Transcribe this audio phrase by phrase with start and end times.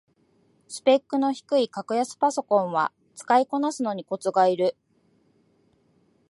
[0.67, 4.75] スペックの低い格安パソコンは使いこなすのにコツがいる